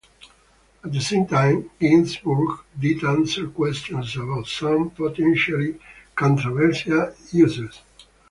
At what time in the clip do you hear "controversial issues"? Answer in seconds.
6.15-7.79